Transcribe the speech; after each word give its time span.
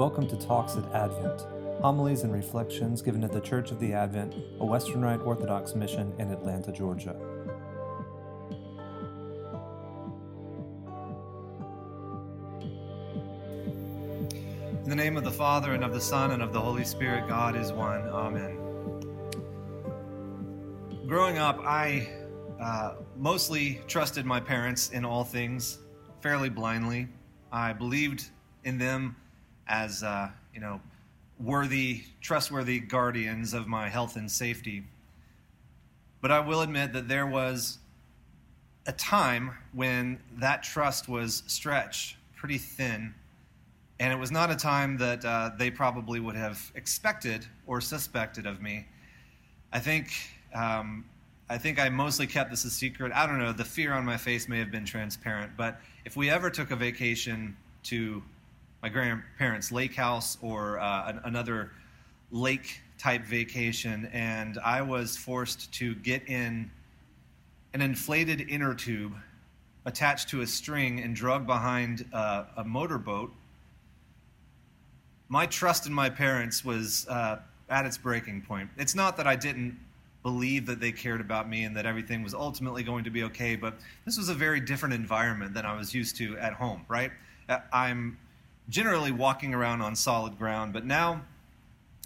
Welcome 0.00 0.26
to 0.28 0.36
Talks 0.38 0.76
at 0.76 0.94
Advent, 0.94 1.42
homilies 1.82 2.22
and 2.22 2.32
reflections 2.32 3.02
given 3.02 3.22
at 3.22 3.32
the 3.32 3.40
Church 3.42 3.70
of 3.70 3.78
the 3.78 3.92
Advent, 3.92 4.34
a 4.58 4.64
Western 4.64 5.02
Rite 5.02 5.20
Orthodox 5.20 5.74
mission 5.74 6.14
in 6.18 6.30
Atlanta, 6.30 6.72
Georgia. 6.72 7.14
In 14.82 14.88
the 14.88 14.96
name 14.96 15.18
of 15.18 15.24
the 15.24 15.30
Father, 15.30 15.74
and 15.74 15.84
of 15.84 15.92
the 15.92 16.00
Son, 16.00 16.30
and 16.30 16.42
of 16.42 16.54
the 16.54 16.60
Holy 16.62 16.86
Spirit, 16.86 17.28
God 17.28 17.54
is 17.54 17.70
one. 17.70 18.00
Amen. 18.08 18.56
Growing 21.06 21.36
up, 21.36 21.58
I 21.62 22.08
uh, 22.58 22.94
mostly 23.18 23.82
trusted 23.86 24.24
my 24.24 24.40
parents 24.40 24.92
in 24.92 25.04
all 25.04 25.24
things, 25.24 25.80
fairly 26.22 26.48
blindly. 26.48 27.06
I 27.52 27.74
believed 27.74 28.30
in 28.64 28.78
them 28.78 29.14
as 29.70 30.02
uh, 30.02 30.28
you 30.52 30.60
know 30.60 30.80
worthy, 31.38 32.02
trustworthy 32.20 32.80
guardians 32.80 33.54
of 33.54 33.66
my 33.66 33.88
health 33.88 34.16
and 34.16 34.30
safety. 34.30 34.84
But 36.20 36.30
I 36.30 36.40
will 36.40 36.60
admit 36.60 36.92
that 36.92 37.08
there 37.08 37.26
was 37.26 37.78
a 38.86 38.92
time 38.92 39.52
when 39.72 40.20
that 40.36 40.62
trust 40.62 41.08
was 41.08 41.42
stretched 41.46 42.16
pretty 42.36 42.58
thin, 42.58 43.14
and 43.98 44.12
it 44.12 44.16
was 44.16 44.30
not 44.30 44.50
a 44.50 44.56
time 44.56 44.98
that 44.98 45.24
uh, 45.24 45.50
they 45.56 45.70
probably 45.70 46.20
would 46.20 46.36
have 46.36 46.70
expected 46.74 47.46
or 47.66 47.80
suspected 47.80 48.44
of 48.46 48.60
me. 48.60 48.86
I 49.72 49.78
think. 49.78 50.12
Um, 50.52 51.04
I 51.48 51.58
think 51.58 51.80
I 51.80 51.88
mostly 51.88 52.28
kept 52.28 52.50
this 52.50 52.64
a 52.64 52.70
secret. 52.70 53.10
I 53.12 53.26
don't 53.26 53.38
know. 53.40 53.52
The 53.52 53.64
fear 53.64 53.92
on 53.92 54.04
my 54.04 54.16
face 54.16 54.48
may 54.48 54.60
have 54.60 54.70
been 54.70 54.84
transparent, 54.84 55.56
but 55.56 55.80
if 56.04 56.16
we 56.16 56.30
ever 56.30 56.48
took 56.48 56.70
a 56.70 56.76
vacation 56.76 57.56
to 57.84 58.22
my 58.82 58.88
grandparents' 58.88 59.70
lake 59.70 59.94
house 59.94 60.38
or 60.40 60.78
uh, 60.78 61.08
an, 61.08 61.20
another 61.24 61.72
lake 62.30 62.80
type 62.98 63.24
vacation, 63.24 64.08
and 64.12 64.58
I 64.64 64.82
was 64.82 65.16
forced 65.16 65.72
to 65.74 65.94
get 65.96 66.28
in 66.28 66.70
an 67.72 67.80
inflated 67.80 68.46
inner 68.48 68.74
tube 68.74 69.14
attached 69.86 70.28
to 70.30 70.42
a 70.42 70.46
string 70.46 71.00
and 71.00 71.14
drug 71.14 71.46
behind 71.46 72.04
uh, 72.12 72.44
a 72.56 72.64
motorboat. 72.64 73.32
My 75.28 75.46
trust 75.46 75.86
in 75.86 75.92
my 75.92 76.10
parents 76.10 76.64
was 76.64 77.06
uh, 77.08 77.38
at 77.68 77.86
its 77.86 77.96
breaking 77.96 78.42
point. 78.42 78.68
It's 78.76 78.94
not 78.94 79.16
that 79.16 79.26
I 79.26 79.36
didn't 79.36 79.78
believe 80.22 80.66
that 80.66 80.80
they 80.80 80.92
cared 80.92 81.20
about 81.20 81.48
me 81.48 81.64
and 81.64 81.74
that 81.76 81.86
everything 81.86 82.22
was 82.22 82.34
ultimately 82.34 82.82
going 82.82 83.04
to 83.04 83.10
be 83.10 83.22
okay, 83.22 83.56
but 83.56 83.74
this 84.04 84.18
was 84.18 84.28
a 84.28 84.34
very 84.34 84.60
different 84.60 84.94
environment 84.94 85.54
than 85.54 85.64
I 85.64 85.74
was 85.74 85.94
used 85.94 86.16
to 86.16 86.36
at 86.36 86.52
home, 86.52 86.84
right? 86.88 87.10
Uh, 87.48 87.60
I'm 87.72 88.18
generally 88.70 89.12
walking 89.12 89.52
around 89.52 89.82
on 89.82 89.94
solid 89.94 90.38
ground, 90.38 90.72
but 90.72 90.86
now 90.86 91.22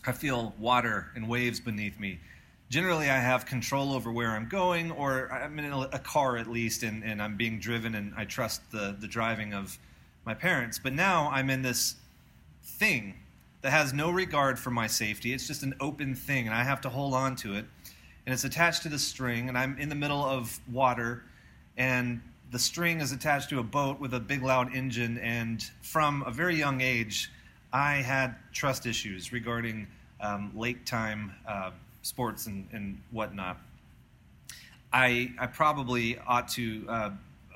I 0.07 0.12
feel 0.12 0.55
water 0.59 1.11
and 1.15 1.29
waves 1.29 1.61
beneath 1.61 2.01
me. 2.01 2.19
Generally, 2.70 3.11
I 3.11 3.19
have 3.19 3.47
control 3.47 3.93
over 3.93 4.11
where 4.11 4.31
I'm 4.31 4.48
going, 4.48 4.91
or 4.91 5.31
I'm 5.31 5.59
in 5.59 5.73
a 5.73 5.98
car 5.98 6.39
at 6.39 6.48
least, 6.48 6.83
and, 6.83 7.05
and 7.05 7.23
I'm 7.23 7.37
being 7.37 7.61
driven, 7.61 7.95
and 7.95 8.12
I 8.17 8.25
trust 8.25 8.62
the, 8.73 8.97
the 8.98 9.07
driving 9.07 9.53
of 9.53 9.79
my 10.25 10.35
parents. 10.35 10.79
But 10.79 10.95
now 10.95 11.31
I'm 11.31 11.51
in 11.51 11.62
this 11.62 11.97
thing 12.65 13.15
that 13.61 13.70
has 13.70 13.92
no 13.92 14.11
regard 14.11 14.59
for 14.59 14.70
my 14.70 14.86
safety. 14.86 15.33
It's 15.33 15.47
just 15.47 15.63
an 15.63 15.74
open 15.79 16.14
thing, 16.14 16.47
and 16.47 16.57
I 16.57 16.64
have 16.64 16.80
to 16.80 16.89
hold 16.89 17.14
on 17.14 17.36
to 17.36 17.55
it. 17.55 17.67
And 18.27 18.33
it's 18.33 18.45
attached 18.45 18.83
to 18.85 18.89
the 18.89 18.98
string, 18.98 19.48
and 19.51 19.57
I'm 19.57 19.79
in 19.79 19.91
the 19.91 19.95
middle 19.95 20.24
of 20.24 20.58
water, 20.73 21.24
and 21.77 22.23
the 22.50 22.58
string 22.58 23.00
is 23.00 23.12
attached 23.12 23.50
to 23.50 23.58
a 23.58 23.62
boat 23.62 24.00
with 24.00 24.14
a 24.14 24.20
big 24.20 24.42
loud 24.42 24.74
engine, 24.74 25.18
and 25.18 25.62
from 25.82 26.22
a 26.27 26.30
very 26.30 26.56
young 26.56 26.80
age, 26.80 27.30
I 27.72 27.96
had 27.96 28.36
trust 28.52 28.86
issues 28.86 29.32
regarding 29.32 29.86
um, 30.20 30.52
lake 30.55 30.84
time 30.84 31.34
uh, 31.46 31.70
sports 32.02 32.46
and, 32.46 32.68
and 32.72 33.00
whatnot. 33.10 33.58
I, 34.92 35.32
I 35.38 35.46
probably 35.46 36.18
ought 36.24 36.48
to 36.50 36.84
uh, 36.88 37.10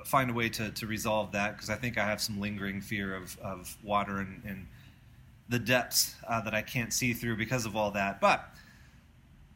find 0.04 0.30
a 0.30 0.32
way 0.32 0.48
to, 0.48 0.70
to 0.70 0.86
resolve 0.86 1.32
that 1.32 1.54
because 1.54 1.70
I 1.70 1.76
think 1.76 1.98
I 1.98 2.04
have 2.04 2.20
some 2.20 2.40
lingering 2.40 2.80
fear 2.80 3.14
of, 3.14 3.38
of 3.38 3.76
water 3.84 4.18
and, 4.18 4.42
and 4.44 4.66
the 5.48 5.58
depths 5.58 6.14
uh, 6.26 6.40
that 6.40 6.54
I 6.54 6.62
can't 6.62 6.92
see 6.92 7.12
through 7.12 7.36
because 7.36 7.64
of 7.64 7.76
all 7.76 7.92
that. 7.92 8.20
But 8.20 8.48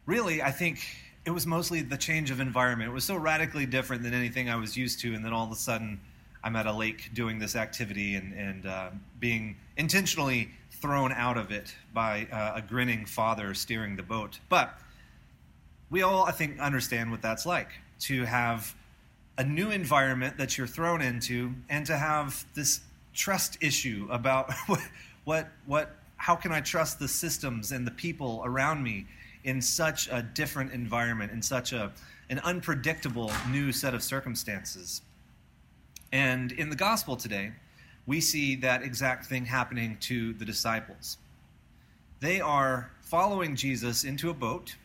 really, 0.07 0.43
I 0.43 0.53
think 0.53 0.87
it 1.25 1.31
was 1.31 1.47
mostly 1.47 1.83
the 1.83 1.97
change 1.97 2.31
of 2.31 2.41
environment. 2.41 2.91
It 2.91 2.95
was 2.95 3.05
so 3.05 3.17
radically 3.17 3.67
different 3.67 4.03
than 4.03 4.13
anything 4.13 4.51
I 4.51 4.57
was 4.57 4.77
used 4.77 5.01
to, 5.01 5.15
and 5.15 5.25
then 5.25 5.33
all 5.33 5.45
of 5.45 5.53
a 5.53 5.57
sudden, 5.57 6.01
I'm 6.43 6.57
at 6.57 6.67
a 6.67 6.73
lake 6.73 7.11
doing 7.15 7.39
this 7.39 7.55
activity 7.55 8.17
and, 8.17 8.35
and 8.35 8.67
uh, 8.67 8.91
being 9.21 9.57
intentionally 9.77 10.51
thrown 10.71 11.13
out 11.13 11.37
of 11.37 11.53
it 11.53 11.75
by 11.95 12.27
uh, 12.33 12.55
a 12.57 12.63
grinning 12.63 13.07
father 13.07 13.55
steering 13.55 13.95
the 13.95 14.03
boat. 14.03 14.41
But 14.49 14.77
we 15.91 16.03
all, 16.03 16.25
I 16.25 16.33
think, 16.33 16.59
understand 16.59 17.13
what 17.13 17.23
that's 17.23 17.47
like 17.47 17.69
to 18.01 18.25
have 18.25 18.75
a 19.39 19.45
new 19.45 19.71
environment 19.71 20.37
that 20.39 20.59
you're 20.59 20.67
thrown 20.67 21.01
into, 21.01 21.55
and 21.71 21.87
to 21.87 21.97
have 21.97 22.45
this 22.55 22.81
trust 23.15 23.59
issue 23.61 24.09
about 24.11 24.53
what, 24.67 24.81
what, 25.25 25.49
what, 25.67 25.97
how 26.17 26.35
can 26.35 26.51
I 26.51 26.61
trust 26.61 26.99
the 26.99 27.09
systems 27.09 27.71
and 27.71 27.87
the 27.87 27.93
people 27.93 28.43
around 28.45 28.83
me 28.83 29.07
in 29.45 29.61
such 29.61 30.09
a 30.09 30.23
different 30.23 30.73
environment, 30.73 31.33
in 31.33 31.43
such 31.43 31.73
a, 31.73 31.93
an 32.31 32.39
unpredictable 32.41 33.31
new 33.51 33.73
set 33.73 33.95
of 33.95 34.03
circumstances. 34.03 35.03
And 36.13 36.53
in 36.53 36.71
the 36.71 36.77
gospel 36.77 37.17
today, 37.17 37.53
we 38.07 38.21
see 38.21 38.57
that 38.57 38.83
exact 38.83 39.27
thing 39.27 39.47
happening 39.47 39.97
to 40.01 40.33
the 40.35 40.45
disciples. 40.45 41.19
They 42.21 42.41
are 42.41 42.91
following 43.01 43.57
Jesus 43.57 44.05
into 44.05 44.31
a 44.31 44.35
boat 44.35 44.77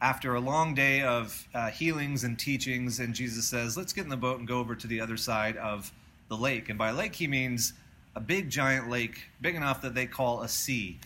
after 0.00 0.34
a 0.34 0.40
long 0.40 0.74
day 0.74 1.02
of 1.02 1.46
uh, 1.54 1.70
healings 1.70 2.24
and 2.24 2.36
teachings, 2.38 2.98
and 2.98 3.14
Jesus 3.14 3.46
says, 3.46 3.76
Let's 3.76 3.92
get 3.92 4.04
in 4.04 4.10
the 4.10 4.16
boat 4.16 4.38
and 4.40 4.48
go 4.48 4.58
over 4.58 4.74
to 4.74 4.86
the 4.86 5.00
other 5.00 5.16
side 5.16 5.56
of 5.56 5.92
the 6.28 6.36
lake. 6.36 6.68
And 6.68 6.78
by 6.78 6.90
lake, 6.90 7.14
he 7.14 7.28
means 7.28 7.72
a 8.16 8.20
big 8.20 8.50
giant 8.50 8.90
lake, 8.90 9.26
big 9.40 9.54
enough 9.54 9.80
that 9.82 9.94
they 9.94 10.06
call 10.06 10.42
a 10.42 10.48
sea 10.48 10.98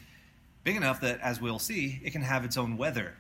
big 0.66 0.76
enough 0.76 1.00
that, 1.00 1.20
as 1.20 1.40
we'll 1.40 1.60
see, 1.60 2.00
it 2.02 2.10
can 2.10 2.22
have 2.22 2.44
its 2.44 2.56
own 2.56 2.76
weather. 2.76 3.14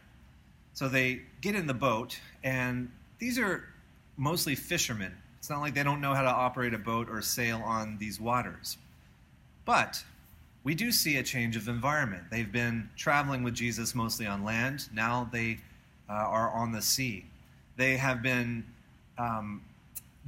So 0.72 0.88
they 0.88 1.22
get 1.40 1.54
in 1.54 1.68
the 1.68 1.74
boat, 1.74 2.18
and 2.42 2.90
these 3.20 3.38
are 3.38 3.68
mostly 4.16 4.56
fishermen. 4.56 5.14
It's 5.38 5.48
not 5.48 5.60
like 5.60 5.72
they 5.72 5.84
don't 5.84 6.00
know 6.00 6.12
how 6.12 6.22
to 6.22 6.28
operate 6.28 6.74
a 6.74 6.78
boat 6.78 7.08
or 7.08 7.22
sail 7.22 7.62
on 7.64 7.98
these 7.98 8.20
waters. 8.20 8.78
But 9.64 10.02
we 10.64 10.74
do 10.74 10.90
see 10.90 11.18
a 11.18 11.22
change 11.22 11.54
of 11.54 11.68
environment. 11.68 12.24
They've 12.32 12.50
been 12.50 12.90
traveling 12.96 13.44
with 13.44 13.54
Jesus 13.54 13.94
mostly 13.94 14.26
on 14.26 14.42
land. 14.42 14.88
Now 14.92 15.28
they 15.32 15.58
uh, 16.10 16.14
are 16.14 16.50
on 16.50 16.72
the 16.72 16.82
sea. 16.82 17.26
They 17.76 17.96
have 17.96 18.24
been 18.24 18.64
um, 19.18 19.62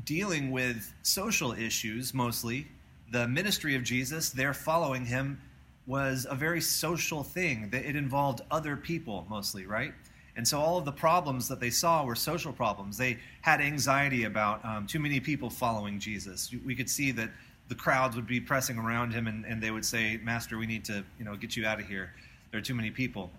dealing 0.05 0.53
with 0.53 0.95
social 1.03 1.51
issues 1.53 2.15
mostly. 2.15 2.69
The 3.11 3.27
ministry 3.27 3.75
of 3.75 3.83
Jesus, 3.83 4.31
they're 4.31 4.55
following 4.55 5.05
him 5.05 5.41
was 5.89 6.27
a 6.29 6.35
very 6.35 6.61
social 6.61 7.25
thing. 7.25 7.71
that 7.71 7.85
It 7.85 7.97
involved 7.97 8.43
other 8.51 8.77
people 8.77 9.27
mostly, 9.29 9.67
right? 9.67 9.95
And 10.37 10.47
so 10.47 10.61
all 10.61 10.79
of 10.79 10.85
the 10.85 10.93
problems 10.93 11.49
that 11.49 11.59
they 11.59 11.71
saw 11.71 12.05
were 12.05 12.15
social 12.15 12.53
problems. 12.53 12.97
They 12.97 13.19
had 13.41 13.61
anxiety 13.61 14.25
about 14.25 14.65
um, 14.65 14.87
too 14.87 15.01
many 15.01 15.19
people 15.19 15.51
following 15.51 15.99
Jesus. 15.99 16.55
We 16.65 16.77
could 16.77 16.91
see 16.91 17.11
that 17.13 17.31
the 17.69 17.75
crowds 17.75 18.15
would 18.15 18.27
be 18.27 18.39
pressing 18.39 18.79
around 18.79 19.13
him 19.13 19.27
and, 19.27 19.45
and 19.47 19.63
they 19.63 19.71
would 19.71 19.85
say, 19.85 20.21
Master, 20.23 20.59
we 20.59 20.67
need 20.67 20.85
to 20.85 21.03
you 21.19 21.25
know, 21.25 21.35
get 21.35 21.57
you 21.57 21.67
out 21.67 21.81
of 21.81 21.89
here. 21.89 22.13
There 22.51 22.59
are 22.59 22.63
too 22.63 22.75
many 22.75 22.91
people. 22.91 23.31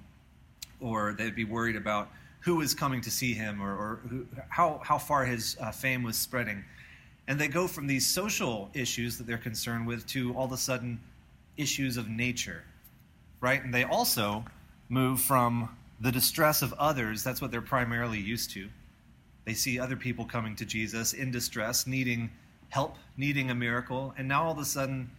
Or 0.82 1.16
they'd 1.18 1.36
be 1.36 1.46
worried 1.46 1.76
about 1.76 2.10
who 2.42 2.62
is 2.62 2.74
coming 2.74 3.00
to 3.02 3.12
see 3.12 3.34
him 3.34 3.62
or, 3.62 3.72
or 3.72 4.00
who, 4.10 4.26
how, 4.50 4.82
how 4.84 4.98
far 4.98 5.24
his 5.24 5.56
uh, 5.62 5.72
fame 5.72 6.04
was 6.04 6.18
spreading. 6.18 6.66
And 7.28 7.40
they 7.40 7.48
go 7.48 7.68
from 7.68 7.86
these 7.86 8.08
social 8.08 8.70
issues 8.74 9.18
that 9.20 9.28
they're 9.28 9.38
concerned 9.38 9.86
with 9.86 10.06
to 10.08 10.34
all 10.34 10.46
of 10.46 10.52
a 10.52 10.58
sudden 10.58 11.00
issues 11.60 11.98
of 11.98 12.10
nature, 12.10 12.64
right? 13.42 13.64
And 13.64 13.74
they 13.74 13.84
also 13.84 14.46
move 14.88 15.20
from 15.22 15.76
the 16.00 16.12
distress 16.12 16.62
of 16.62 16.74
others, 16.74 17.24
that's 17.24 17.42
what 17.42 17.52
they're 17.52 17.62
primarily 17.62 18.20
used 18.20 18.52
to. 18.52 18.70
They 19.46 19.54
see 19.54 19.80
other 19.80 19.96
people 19.96 20.26
coming 20.26 20.56
to 20.56 20.66
Jesus 20.66 21.14
in 21.14 21.32
distress, 21.32 21.86
needing 21.86 22.32
help, 22.70 22.96
needing 23.18 23.50
a 23.50 23.56
miracle, 23.56 24.14
and 24.18 24.28
now 24.28 24.46
all 24.46 24.52
of 24.52 24.60
a 24.60 24.66
sudden 24.66 25.12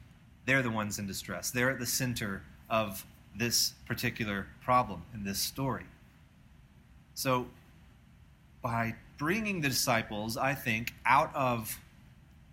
they're 0.46 0.62
the 0.62 0.70
ones 0.70 0.98
in 0.98 1.06
distress. 1.06 1.50
They're 1.50 1.70
at 1.70 1.78
the 1.78 1.86
center 1.86 2.42
of 2.70 3.04
this 3.36 3.74
particular 3.86 4.46
problem 4.62 5.02
in 5.14 5.22
this 5.24 5.38
story. 5.38 5.84
So, 7.14 7.46
by 8.62 8.94
bringing 9.18 9.60
the 9.60 9.68
disciples, 9.68 10.36
I 10.36 10.54
think, 10.54 10.94
out 11.04 11.34
of 11.34 11.78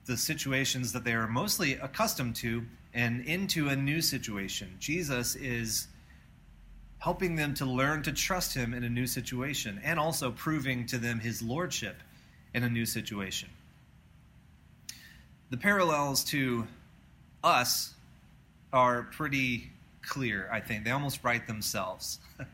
the 0.06 0.18
situations 0.18 0.94
that 0.94 1.04
they 1.04 1.14
are 1.14 1.28
mostly 1.28 1.74
accustomed 1.74 2.36
to 2.38 2.66
and 2.98 3.24
into 3.26 3.70
a 3.70 3.76
new 3.76 4.02
situation. 4.02 4.76
Jesus 4.80 5.36
is 5.36 5.88
helping 6.98 7.36
them 7.36 7.54
to 7.54 7.64
learn 7.64 8.02
to 8.02 8.12
trust 8.12 8.56
him 8.56 8.74
in 8.74 8.84
a 8.84 8.90
new 8.90 9.06
situation 9.06 9.80
and 9.84 10.00
also 10.00 10.32
proving 10.32 10.84
to 10.88 10.98
them 10.98 11.20
his 11.20 11.44
lordship 11.44 12.02
in 12.56 12.64
a 12.64 12.70
new 12.70 12.88
situation. 12.88 13.50
The 15.52 15.58
parallels 15.58 16.24
to 16.26 16.68
us 17.44 17.94
are 18.74 19.04
pretty 19.04 19.70
clear, 20.02 20.50
I 20.52 20.60
think. 20.60 20.84
They 20.84 20.90
almost 20.90 21.24
write 21.24 21.46
themselves. 21.46 22.18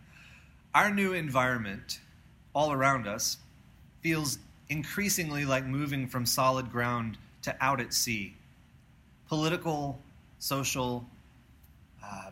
Our 0.75 0.93
new 0.93 1.13
environment 1.13 2.01
all 2.53 2.73
around 2.73 3.07
us 3.07 3.37
feels 4.01 4.39
increasingly 4.67 5.45
like 5.45 5.65
moving 5.65 6.05
from 6.05 6.25
solid 6.25 6.69
ground 6.69 7.17
to 7.43 7.55
out 7.61 7.79
at 7.79 7.93
sea. 7.93 8.35
Political, 9.29 9.97
social, 10.43 11.05
uh, 12.03 12.29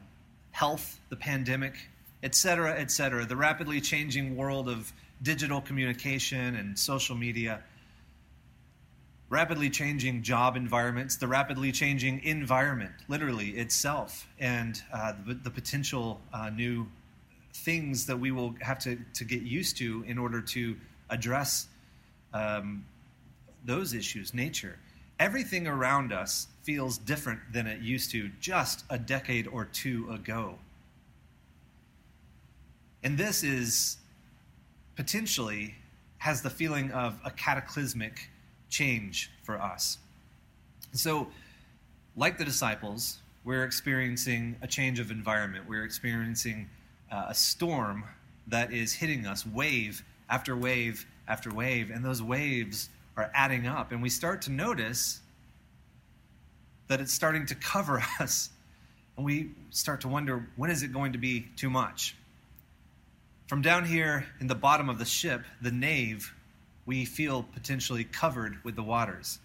health, 0.51 0.99
the 1.07 1.15
pandemic, 1.15 1.77
etc., 2.23 2.73
etc., 2.73 3.25
the 3.25 3.37
rapidly 3.37 3.79
changing 3.79 4.35
world 4.35 4.67
of 4.67 4.91
digital 5.21 5.61
communication 5.61 6.55
and 6.55 6.77
social 6.77 7.15
media, 7.15 7.63
rapidly 9.29 9.69
changing 9.69 10.21
job 10.21 10.57
environments, 10.57 11.15
the 11.15 11.27
rapidly 11.27 11.71
changing 11.71 12.21
environment, 12.25 12.91
literally 13.07 13.51
itself, 13.51 14.27
and 14.39 14.83
uh, 14.93 15.13
the, 15.25 15.35
the, 15.35 15.49
potential 15.49 16.19
uh, 16.33 16.49
new 16.49 16.85
things 17.53 18.05
that 18.05 18.19
we 18.19 18.31
will 18.31 18.53
have 18.59 18.77
to, 18.77 18.97
to 19.13 19.23
get 19.23 19.41
used 19.41 19.77
to 19.77 20.03
in 20.05 20.17
order 20.17 20.41
to 20.41 20.75
address 21.09 21.69
um, 22.33 22.83
those 23.63 23.93
issues, 23.93 24.33
nature. 24.33 24.77
Everything 25.17 25.65
around 25.65 26.11
us 26.11 26.47
feels 26.63 26.97
different 26.97 27.39
than 27.51 27.67
it 27.67 27.81
used 27.81 28.11
to 28.11 28.29
just 28.39 28.83
a 28.89 28.97
decade 28.97 29.47
or 29.47 29.65
two 29.65 30.09
ago. 30.11 30.57
And 33.03 33.17
this 33.17 33.43
is 33.43 33.97
potentially 34.95 35.75
has 36.19 36.41
the 36.41 36.49
feeling 36.49 36.91
of 36.91 37.19
a 37.25 37.31
cataclysmic 37.31 38.29
change 38.69 39.31
for 39.43 39.59
us. 39.59 39.97
So, 40.93 41.27
like 42.15 42.37
the 42.37 42.45
disciples, 42.45 43.17
we're 43.43 43.63
experiencing 43.63 44.55
a 44.61 44.67
change 44.67 44.99
of 44.99 45.09
environment. 45.09 45.65
We're 45.67 45.83
experiencing 45.83 46.69
uh, 47.11 47.25
a 47.29 47.33
storm 47.33 48.03
that 48.47 48.71
is 48.71 48.93
hitting 48.93 49.25
us, 49.25 49.45
wave 49.45 50.03
after 50.29 50.55
wave 50.55 51.05
after 51.27 51.51
wave, 51.51 51.89
and 51.89 52.05
those 52.05 52.21
waves 52.21 52.89
are 53.17 53.31
adding 53.33 53.65
up. 53.65 53.91
And 53.91 54.01
we 54.01 54.09
start 54.09 54.41
to 54.43 54.51
notice 54.51 55.21
that 56.91 56.99
it's 56.99 57.13
starting 57.13 57.45
to 57.45 57.55
cover 57.55 58.03
us. 58.19 58.49
And 59.15 59.25
we 59.25 59.51
start 59.69 60.01
to 60.01 60.09
wonder 60.09 60.49
when 60.57 60.69
is 60.69 60.83
it 60.83 60.91
going 60.91 61.13
to 61.13 61.17
be 61.17 61.47
too 61.55 61.69
much? 61.69 62.17
From 63.47 63.61
down 63.61 63.85
here 63.85 64.25
in 64.41 64.47
the 64.47 64.55
bottom 64.55 64.89
of 64.89 64.99
the 64.99 65.05
ship, 65.05 65.45
the 65.61 65.71
nave, 65.71 66.33
we 66.85 67.05
feel 67.05 67.43
potentially 67.43 68.03
covered 68.03 68.57
with 68.65 68.75
the 68.75 68.83
waters. 68.83 69.39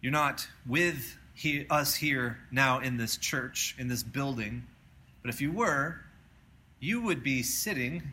You're 0.00 0.12
not 0.12 0.48
with 0.66 1.18
he, 1.34 1.66
us 1.68 1.94
here 1.94 2.38
now 2.50 2.78
in 2.78 2.96
this 2.96 3.18
church, 3.18 3.76
in 3.78 3.88
this 3.88 4.02
building, 4.02 4.62
but 5.20 5.28
if 5.28 5.42
you 5.42 5.52
were, 5.52 6.00
you 6.78 7.02
would 7.02 7.22
be 7.22 7.42
sitting 7.42 8.12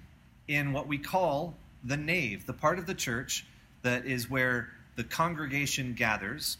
in 0.50 0.74
what 0.74 0.86
we 0.86 0.98
call 0.98 1.56
the 1.82 1.96
nave, 1.96 2.46
the 2.46 2.52
part 2.52 2.78
of 2.78 2.88
the 2.88 2.94
church 2.94 3.46
that 3.84 4.06
is 4.06 4.30
where 4.30 4.68
the 4.98 5.06
congregation 5.06 5.94
gathers. 5.94 6.58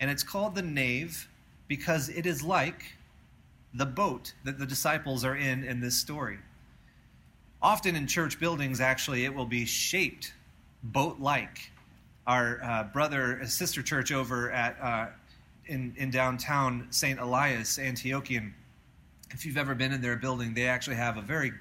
And 0.00 0.10
it's 0.10 0.22
called 0.22 0.54
the 0.54 0.62
nave 0.62 1.28
because 1.68 2.08
it 2.08 2.26
is 2.26 2.42
like 2.42 2.84
the 3.74 3.86
boat 3.86 4.32
that 4.44 4.58
the 4.58 4.66
disciples 4.66 5.24
are 5.24 5.36
in 5.36 5.64
in 5.64 5.80
this 5.80 5.96
story. 5.96 6.38
Often 7.62 7.96
in 7.96 8.06
church 8.06 8.38
buildings, 8.38 8.80
actually, 8.80 9.24
it 9.24 9.34
will 9.34 9.46
be 9.46 9.64
shaped 9.64 10.32
boat 10.82 11.18
like. 11.20 11.70
Our 12.26 12.62
uh, 12.62 12.84
brother, 12.84 13.40
sister 13.46 13.82
church 13.82 14.12
over 14.12 14.50
at 14.50 14.76
uh, 14.80 15.06
in, 15.66 15.94
in 15.96 16.10
downtown 16.10 16.86
St. 16.90 17.18
Elias, 17.18 17.78
Antiochian, 17.78 18.52
if 19.30 19.44
you've 19.44 19.56
ever 19.56 19.74
been 19.74 19.92
in 19.92 20.00
their 20.00 20.16
building, 20.16 20.54
they 20.54 20.66
actually 20.66 20.96
have 20.96 21.16
a 21.16 21.22
very 21.22 21.52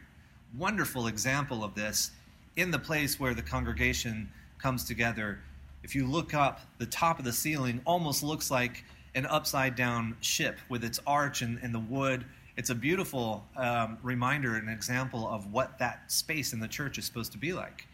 wonderful 0.57 1.07
example 1.07 1.63
of 1.63 1.75
this 1.75 2.11
in 2.55 2.71
the 2.71 2.79
place 2.79 3.19
where 3.19 3.33
the 3.33 3.41
congregation 3.41 4.29
comes 4.57 4.85
together. 4.85 5.39
If 5.85 5.95
you 5.95 6.05
look 6.05 6.33
up, 6.33 6.59
the 6.77 6.85
top 6.85 7.19
of 7.19 7.23
the 7.23 7.31
ceiling 7.31 7.79
almost 7.85 8.23
looks 8.23 8.51
like 8.51 8.83
an 9.13 9.25
upside 9.27 9.77
down 9.77 10.17
ship 10.19 10.57
with 10.67 10.83
its 10.83 10.99
arch 11.07 11.41
and, 11.41 11.57
and 11.61 11.73
the 11.73 11.79
wood 11.79 12.25
it's 12.57 12.69
a 12.69 12.75
beautiful 12.75 13.45
um, 13.57 13.97
reminder 14.01 14.55
and 14.55 14.69
example 14.69 15.27
of 15.27 15.51
what 15.51 15.77
that 15.79 16.09
space 16.09 16.53
in 16.53 16.59
the 16.59 16.67
church 16.67 16.97
is 16.97 17.05
supposed 17.05 17.33
to 17.33 17.37
be 17.37 17.51
like. 17.51 17.85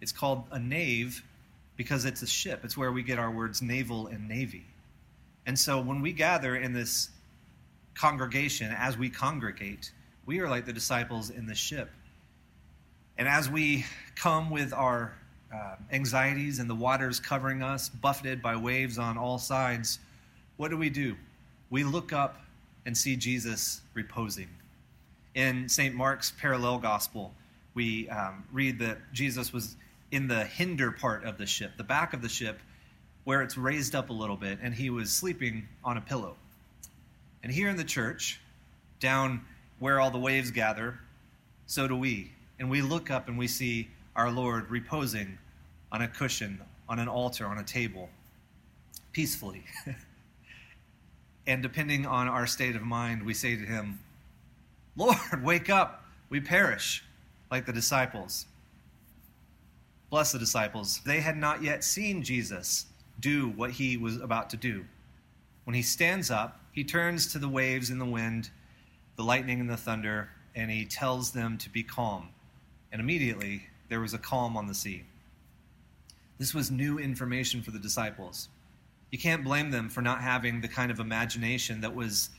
It's 0.00 0.12
called 0.12 0.44
a 0.50 0.58
nave 0.58 1.22
because 1.76 2.06
it's 2.06 2.22
a 2.22 2.26
ship. 2.26 2.60
It's 2.64 2.76
where 2.76 2.90
we 2.90 3.02
get 3.02 3.18
our 3.18 3.30
words 3.30 3.60
naval 3.60 4.06
and 4.06 4.26
navy. 4.26 4.64
And 5.44 5.58
so 5.58 5.80
when 5.80 6.00
we 6.00 6.12
gather 6.12 6.56
in 6.56 6.72
this 6.72 7.10
congregation, 7.94 8.74
as 8.78 8.96
we 8.96 9.10
congregate, 9.10 9.92
we 10.24 10.40
are 10.40 10.48
like 10.48 10.64
the 10.64 10.72
disciples 10.72 11.28
in 11.28 11.46
the 11.46 11.54
ship. 11.54 11.90
And 13.18 13.28
as 13.28 13.50
we 13.50 13.84
come 14.14 14.48
with 14.48 14.72
our 14.72 15.12
uh, 15.54 15.76
anxieties 15.92 16.58
and 16.58 16.68
the 16.68 16.74
waters 16.74 17.20
covering 17.20 17.62
us, 17.62 17.88
buffeted 17.88 18.42
by 18.42 18.56
waves 18.56 18.98
on 18.98 19.16
all 19.16 19.38
sides, 19.38 19.98
what 20.56 20.70
do 20.70 20.76
we 20.76 20.90
do? 20.90 21.16
We 21.70 21.84
look 21.84 22.12
up 22.12 22.40
and 22.86 22.96
see 22.96 23.16
Jesus 23.16 23.82
reposing. 23.94 24.48
In 25.34 25.68
St. 25.68 25.94
Mark's 25.94 26.32
parallel 26.40 26.78
gospel, 26.78 27.32
we 27.74 28.08
um, 28.08 28.44
read 28.52 28.78
that 28.80 28.98
Jesus 29.12 29.52
was 29.52 29.76
in 30.10 30.26
the 30.26 30.44
hinder 30.44 30.90
part 30.90 31.24
of 31.24 31.38
the 31.38 31.46
ship, 31.46 31.72
the 31.76 31.84
back 31.84 32.12
of 32.12 32.22
the 32.22 32.28
ship, 32.28 32.58
where 33.24 33.42
it's 33.42 33.58
raised 33.58 33.94
up 33.94 34.10
a 34.10 34.12
little 34.12 34.36
bit, 34.36 34.58
and 34.62 34.74
he 34.74 34.90
was 34.90 35.12
sleeping 35.12 35.68
on 35.84 35.98
a 35.98 36.00
pillow. 36.00 36.34
And 37.42 37.52
here 37.52 37.68
in 37.68 37.76
the 37.76 37.84
church, 37.84 38.40
down 39.00 39.42
where 39.78 40.00
all 40.00 40.10
the 40.10 40.18
waves 40.18 40.50
gather, 40.50 40.98
so 41.66 41.86
do 41.86 41.96
we. 41.96 42.32
And 42.58 42.68
we 42.70 42.82
look 42.82 43.10
up 43.10 43.28
and 43.28 43.38
we 43.38 43.46
see 43.46 43.88
our 44.18 44.30
Lord 44.30 44.70
reposing 44.70 45.38
on 45.90 46.02
a 46.02 46.08
cushion, 46.08 46.60
on 46.88 46.98
an 46.98 47.08
altar, 47.08 47.46
on 47.46 47.58
a 47.58 47.64
table, 47.64 48.10
peacefully. 49.12 49.64
And 51.48 51.62
depending 51.62 52.04
on 52.04 52.28
our 52.28 52.46
state 52.46 52.76
of 52.76 52.82
mind, 52.82 53.22
we 53.22 53.32
say 53.32 53.56
to 53.56 53.62
him, 53.62 54.00
Lord, 54.96 55.16
wake 55.42 55.70
up, 55.70 56.04
we 56.28 56.40
perish, 56.40 57.02
like 57.50 57.64
the 57.64 57.72
disciples. 57.72 58.44
Bless 60.10 60.30
the 60.30 60.38
disciples. 60.38 61.00
They 61.06 61.20
had 61.20 61.38
not 61.38 61.62
yet 61.62 61.84
seen 61.84 62.22
Jesus 62.22 62.84
do 63.18 63.48
what 63.48 63.70
he 63.70 63.96
was 63.96 64.18
about 64.20 64.50
to 64.50 64.58
do. 64.58 64.84
When 65.64 65.74
he 65.74 65.80
stands 65.80 66.30
up, 66.30 66.60
he 66.70 66.84
turns 66.84 67.32
to 67.32 67.38
the 67.38 67.48
waves 67.48 67.88
and 67.88 67.98
the 67.98 68.04
wind, 68.04 68.50
the 69.16 69.24
lightning 69.24 69.58
and 69.58 69.70
the 69.70 69.76
thunder, 69.78 70.28
and 70.54 70.70
he 70.70 70.84
tells 70.84 71.32
them 71.32 71.56
to 71.58 71.70
be 71.70 71.82
calm. 71.82 72.28
And 72.92 73.00
immediately 73.00 73.68
there 73.88 74.00
was 74.00 74.14
a 74.14 74.18
calm 74.18 74.56
on 74.56 74.66
the 74.66 74.74
sea. 74.74 75.04
This 76.38 76.54
was 76.54 76.70
new 76.70 76.98
information 76.98 77.62
for 77.62 77.70
the 77.70 77.78
disciples. 77.78 78.48
You 79.10 79.18
can't 79.18 79.42
blame 79.42 79.70
them 79.70 79.88
for 79.88 80.02
not 80.02 80.20
having 80.20 80.60
the 80.60 80.68
kind 80.68 80.90
of 80.90 81.00
imagination 81.00 81.80
that 81.80 81.94
was 81.94 82.30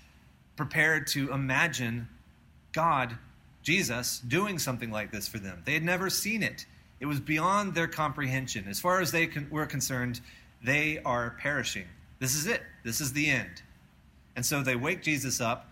prepared 0.55 1.07
to 1.07 1.31
imagine 1.31 2.07
God, 2.71 3.17
Jesus, 3.63 4.19
doing 4.19 4.59
something 4.59 4.91
like 4.91 5.11
this 5.11 5.27
for 5.27 5.39
them. 5.39 5.61
They 5.65 5.73
had 5.73 5.83
never 5.83 6.09
seen 6.09 6.43
it, 6.43 6.65
it 6.99 7.05
was 7.05 7.19
beyond 7.19 7.75
their 7.75 7.87
comprehension. 7.87 8.67
As 8.67 8.79
far 8.79 8.99
as 8.99 9.11
they 9.11 9.29
were 9.49 9.65
concerned, 9.65 10.19
they 10.61 10.99
are 11.05 11.37
perishing. 11.39 11.85
This 12.19 12.35
is 12.35 12.45
it, 12.45 12.61
this 12.83 12.99
is 12.99 13.13
the 13.13 13.29
end. 13.29 13.61
And 14.35 14.45
so 14.45 14.61
they 14.61 14.75
wake 14.75 15.01
Jesus 15.01 15.39
up. 15.41 15.69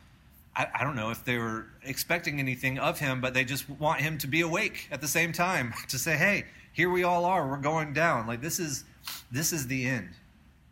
I, 0.58 0.68
I 0.80 0.84
don't 0.84 0.96
know 0.96 1.12
if 1.12 1.24
they 1.24 1.38
were 1.38 1.68
expecting 1.84 2.40
anything 2.40 2.80
of 2.80 3.00
him, 3.00 3.22
but 3.22 3.34
they 3.34 3.46
just 3.46 3.70
want 3.70 4.02
him 4.02 4.18
to 4.18 4.28
be 4.28 4.42
awake 4.42 4.88
at 4.92 5.00
the 5.00 5.08
same 5.08 5.32
time 5.32 5.74
to 5.88 5.98
say, 5.98 6.18
hey, 6.18 6.46
here 6.74 6.90
we 6.90 7.04
all 7.04 7.26
are. 7.26 7.48
We're 7.48 7.58
going 7.58 7.94
down. 7.94 8.28
Like 8.28 8.42
this 8.42 8.60
is 8.60 8.84
this 9.32 9.54
is 9.54 9.68
the 9.68 9.86
end. 9.86 10.10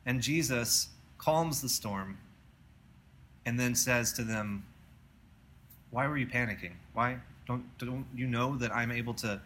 And 0.06 0.22
Jesus 0.22 0.90
calms 1.18 1.62
the 1.62 1.70
storm 1.70 2.18
and 3.46 3.60
then 3.60 3.74
says 3.74 4.12
to 4.14 4.24
them, 4.24 4.66
Why 5.92 6.08
were 6.08 6.18
you 6.18 6.28
panicking? 6.28 6.74
Why 6.94 7.18
don't, 7.48 7.64
don't 7.78 8.06
you 8.16 8.28
know 8.28 8.56
that 8.58 8.76
I'm 8.76 8.92
able 8.92 9.14
to 9.16 9.40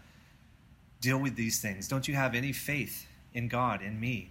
deal 1.02 1.18
with 1.20 1.36
these 1.36 1.62
things? 1.62 1.88
Don't 1.88 2.08
you 2.08 2.16
have 2.16 2.36
any 2.36 2.52
faith 2.52 3.08
in 3.34 3.48
God, 3.48 3.82
in 3.82 4.00
me? 4.00 4.30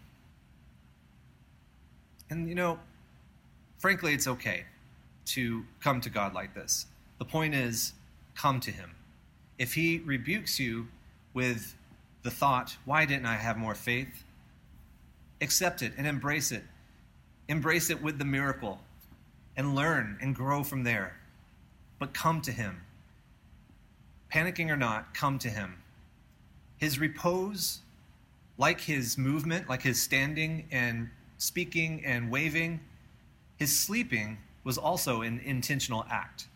And 2.29 2.49
you 2.49 2.55
know, 2.55 2.79
frankly, 3.79 4.13
it's 4.13 4.27
okay 4.27 4.65
to 5.29 5.65
come 5.81 6.01
to 6.01 6.11
God 6.11 6.35
like 6.35 6.55
this. 6.55 6.87
The 7.19 7.25
point 7.25 7.55
is, 7.55 7.93
come 8.35 8.61
to 8.61 8.71
Him. 8.71 8.95
If 9.59 9.75
He 9.75 9.99
rebukes 9.99 10.59
you 10.59 10.89
with 11.35 11.75
the 12.23 12.31
thought, 12.31 12.77
Why 12.85 13.05
didn't 13.05 13.27
I 13.27 13.37
have 13.37 13.57
more 13.57 13.75
faith? 13.75 14.25
accept 15.41 15.83
it 15.83 15.93
and 15.97 16.07
embrace 16.07 16.53
it. 16.53 16.65
Embrace 17.49 17.91
it 17.91 18.03
with 18.03 18.19
the 18.19 18.25
miracle 18.25 18.81
and 19.57 19.75
learn 19.75 20.19
and 20.21 20.35
grow 20.35 20.63
from 20.63 20.83
there. 20.83 21.17
But 21.99 22.13
come 22.13 22.41
to 22.43 22.53
Him. 22.53 22.81
Panicking 24.33 24.69
or 24.69 24.77
not, 24.77 25.15
come 25.15 25.39
to 25.39 25.49
Him. 25.49 25.77
His 26.77 26.99
repose, 26.99 27.81
like 28.57 28.81
His 28.81 29.17
movement, 29.17 29.69
like 29.69 29.83
His 29.83 30.01
standing 30.01 30.67
and 30.71 31.09
speaking 31.39 32.05
and 32.05 32.31
waving, 32.31 32.81
His 33.57 33.77
sleeping 33.77 34.39
was 34.69 34.77
also 34.77 35.23
an 35.23 35.41
intentional 35.47 36.05
act 36.11 36.47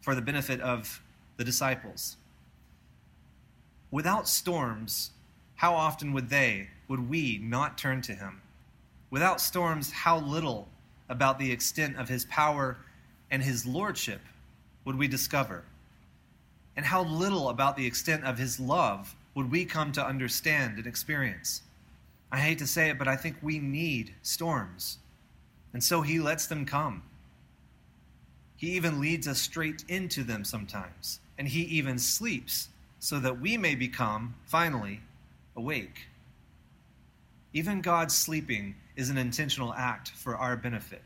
for 0.00 0.14
the 0.14 0.22
benefit 0.22 0.60
of 0.60 1.02
the 1.36 1.42
disciples. 1.42 2.16
Without 3.90 4.28
storms, 4.28 5.10
how 5.56 5.74
often 5.74 6.12
would 6.12 6.28
they, 6.28 6.68
would 6.86 7.10
we 7.10 7.38
not 7.42 7.76
turn 7.76 8.00
to 8.02 8.12
him? 8.12 8.40
Without 9.10 9.40
storms, 9.40 9.90
how 9.90 10.20
little 10.20 10.68
about 11.08 11.40
the 11.40 11.50
extent 11.50 11.96
of 11.96 12.08
his 12.08 12.24
power 12.26 12.76
and 13.32 13.42
his 13.42 13.66
lordship 13.66 14.20
would 14.84 14.94
we 14.94 15.08
discover? 15.08 15.64
And 16.76 16.86
how 16.86 17.02
little 17.02 17.48
about 17.48 17.76
the 17.76 17.84
extent 17.84 18.22
of 18.22 18.38
his 18.38 18.60
love 18.60 19.16
would 19.34 19.50
we 19.50 19.64
come 19.64 19.90
to 19.90 20.06
understand 20.06 20.78
and 20.78 20.86
experience? 20.86 21.62
I 22.30 22.38
hate 22.38 22.58
to 22.58 22.66
say 22.68 22.90
it, 22.90 22.96
but 22.96 23.08
I 23.08 23.16
think 23.16 23.38
we 23.42 23.58
need 23.58 24.14
storms. 24.22 24.98
And 25.72 25.82
so 25.82 26.02
he 26.02 26.20
lets 26.20 26.46
them 26.46 26.64
come. 26.64 27.02
He 28.56 28.72
even 28.72 29.00
leads 29.00 29.28
us 29.28 29.40
straight 29.40 29.84
into 29.88 30.24
them 30.24 30.44
sometimes. 30.44 31.20
And 31.38 31.48
he 31.48 31.62
even 31.62 31.98
sleeps 31.98 32.68
so 32.98 33.18
that 33.20 33.40
we 33.40 33.56
may 33.56 33.74
become, 33.74 34.34
finally, 34.46 35.00
awake. 35.54 36.06
Even 37.52 37.80
God 37.80 38.10
sleeping 38.10 38.74
is 38.96 39.10
an 39.10 39.18
intentional 39.18 39.74
act 39.74 40.10
for 40.10 40.36
our 40.36 40.56
benefit. 40.56 41.02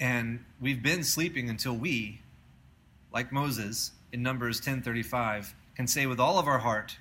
And 0.00 0.44
we've 0.60 0.82
been 0.82 1.02
sleeping 1.02 1.50
until 1.50 1.76
we, 1.76 2.20
like 3.12 3.32
Moses 3.32 3.92
in 4.12 4.22
Numbers 4.22 4.60
10:35, 4.60 5.54
can 5.74 5.88
say 5.88 6.06
with 6.06 6.20
all 6.20 6.38
of 6.38 6.46
our 6.46 6.60
heart, 6.60 6.98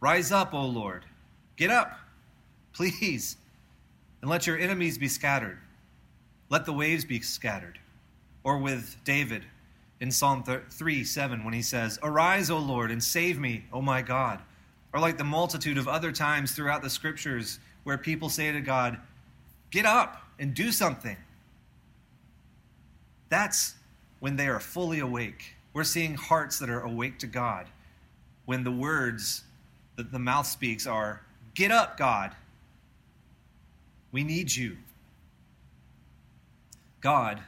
"Rise 0.00 0.30
up, 0.30 0.52
O 0.52 0.66
Lord. 0.66 1.06
Get 1.56 1.70
up, 1.70 1.98
please, 2.72 3.36
and 4.20 4.30
let 4.30 4.46
your 4.46 4.58
enemies 4.58 4.98
be 4.98 5.08
scattered. 5.08 5.58
Let 6.50 6.66
the 6.66 6.72
waves 6.72 7.04
be 7.04 7.20
scattered." 7.20 7.78
Or 8.42 8.58
with 8.58 8.96
David 9.04 9.44
in 10.00 10.10
Psalm 10.10 10.42
3 10.42 11.04
7, 11.04 11.44
when 11.44 11.54
he 11.54 11.62
says, 11.62 11.98
Arise, 12.02 12.50
O 12.50 12.58
Lord, 12.58 12.90
and 12.90 13.02
save 13.02 13.38
me, 13.38 13.64
O 13.72 13.82
my 13.82 14.02
God. 14.02 14.40
Or 14.92 15.00
like 15.00 15.18
the 15.18 15.24
multitude 15.24 15.78
of 15.78 15.86
other 15.86 16.10
times 16.10 16.52
throughout 16.52 16.82
the 16.82 16.90
scriptures 16.90 17.60
where 17.84 17.98
people 17.98 18.28
say 18.28 18.50
to 18.50 18.60
God, 18.60 18.98
Get 19.70 19.86
up 19.86 20.22
and 20.38 20.54
do 20.54 20.72
something. 20.72 21.16
That's 23.28 23.74
when 24.18 24.36
they 24.36 24.48
are 24.48 24.58
fully 24.58 24.98
awake. 24.98 25.54
We're 25.72 25.84
seeing 25.84 26.14
hearts 26.14 26.58
that 26.58 26.68
are 26.70 26.80
awake 26.80 27.18
to 27.20 27.28
God. 27.28 27.66
When 28.46 28.64
the 28.64 28.72
words 28.72 29.44
that 29.96 30.10
the 30.10 30.18
mouth 30.18 30.46
speaks 30.46 30.86
are, 30.86 31.22
Get 31.54 31.70
up, 31.70 31.98
God. 31.98 32.34
We 34.12 34.24
need 34.24 34.54
you. 34.54 34.76
God 37.00 37.40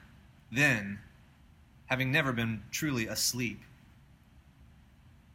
then 0.51 0.99
having 1.87 2.11
never 2.11 2.33
been 2.33 2.63
truly 2.71 3.07
asleep, 3.07 3.61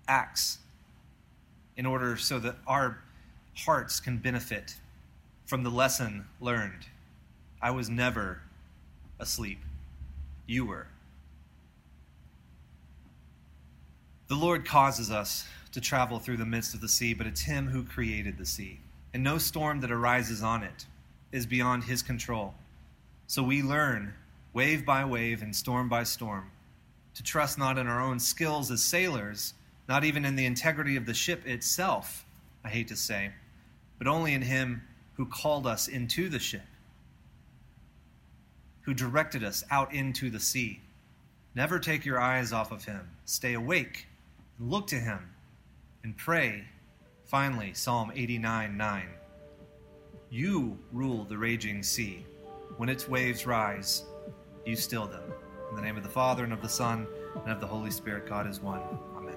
acts 0.07 0.59
in 1.75 1.85
order 1.85 2.17
so 2.17 2.39
that 2.39 2.55
our 2.65 2.99
hearts 3.55 3.99
can 3.99 4.17
benefit 4.17 4.75
from 5.45 5.63
the 5.63 5.69
lesson 5.69 6.25
learned. 6.41 6.87
I 7.61 7.71
was 7.71 7.89
never 7.89 8.41
asleep. 9.19 9.59
You 10.45 10.65
were. 10.65 10.87
The 14.27 14.35
Lord 14.35 14.65
causes 14.65 15.09
us 15.09 15.47
to 15.71 15.81
travel 15.81 16.19
through 16.19 16.37
the 16.37 16.45
midst 16.45 16.73
of 16.73 16.81
the 16.81 16.89
sea, 16.89 17.13
but 17.13 17.27
it's 17.27 17.41
Him 17.41 17.67
who 17.67 17.83
created 17.83 18.37
the 18.37 18.45
sea. 18.45 18.79
And 19.13 19.23
no 19.23 19.37
storm 19.37 19.79
that 19.81 19.91
arises 19.91 20.43
on 20.43 20.63
it 20.63 20.85
is 21.31 21.45
beyond 21.45 21.83
His 21.83 22.01
control. 22.01 22.53
So 23.27 23.43
we 23.43 23.61
learn 23.61 24.13
wave 24.53 24.85
by 24.85 25.03
wave 25.03 25.41
and 25.43 25.53
storm 25.53 25.89
by 25.89 26.03
storm, 26.03 26.49
to 27.13 27.23
trust 27.23 27.57
not 27.57 27.77
in 27.77 27.85
our 27.85 28.01
own 28.01 28.19
skills 28.19 28.71
as 28.71 28.81
sailors, 28.81 29.53
not 29.89 30.05
even 30.05 30.23
in 30.23 30.37
the 30.37 30.45
integrity 30.45 30.95
of 30.95 31.05
the 31.05 31.13
ship 31.13 31.45
itself, 31.45 32.25
I 32.63 32.69
hate 32.69 32.87
to 32.87 32.95
say, 32.95 33.31
but 33.97 34.07
only 34.07 34.33
in 34.33 34.41
Him 34.41 34.81
who 35.15 35.25
called 35.25 35.67
us 35.67 35.89
into 35.89 36.29
the 36.29 36.39
ship, 36.39 36.65
who 38.81 38.93
directed 38.93 39.43
us 39.43 39.63
out 39.69 39.93
into 39.93 40.29
the 40.29 40.39
sea. 40.39 40.79
Never 41.53 41.79
take 41.79 42.05
your 42.05 42.19
eyes 42.19 42.53
off 42.53 42.71
of 42.71 42.85
Him. 42.85 43.09
Stay 43.25 43.55
awake 43.55 44.07
and 44.57 44.71
look 44.71 44.87
to 44.87 44.95
Him 44.95 45.19
and 46.03 46.15
pray. 46.15 46.63
Finally, 47.25 47.73
Psalm 47.73 48.11
89 48.15 48.77
9. 48.77 49.07
You 50.29 50.77
rule 50.93 51.25
the 51.25 51.37
raging 51.37 51.83
sea. 51.83 52.25
When 52.77 52.89
its 52.89 53.09
waves 53.09 53.47
rise, 53.47 54.03
you 54.63 54.75
still 54.75 55.07
them. 55.07 55.23
In 55.71 55.75
the 55.75 55.81
name 55.81 55.97
of 55.97 56.03
the 56.03 56.09
Father, 56.09 56.43
and 56.43 56.53
of 56.53 56.61
the 56.61 56.69
Son, 56.69 57.07
and 57.43 57.51
of 57.51 57.59
the 57.59 57.65
Holy 57.65 57.89
Spirit, 57.89 58.27
God 58.29 58.45
is 58.45 58.61
one. 58.61 58.81
Amen. 59.17 59.35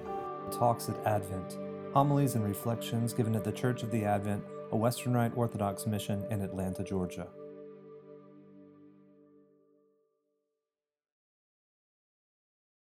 Talks 0.53 0.91
at 0.91 1.07
Advent. 1.07 1.57
Homilies 1.95 2.35
and 2.35 2.45
reflections 2.45 3.15
given 3.15 3.35
at 3.35 3.43
the 3.43 3.51
Church 3.51 3.83
of 3.83 3.91
the 3.91 4.05
Advent, 4.05 4.45
a 4.73 4.77
Western 4.77 5.15
Rite 5.15 5.33
Orthodox 5.35 5.87
mission 5.87 6.27
in 6.29 6.43
Atlanta, 6.43 6.85
Georgia. 6.85 7.29